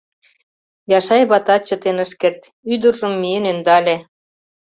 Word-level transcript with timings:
Яшай 0.97 1.21
ватат 1.29 1.61
чытен 1.67 1.97
ыш 2.05 2.11
керт— 2.21 2.41
ӱдыржым 2.73 3.13
миен 3.21 3.45
ӧндале: 3.51 3.95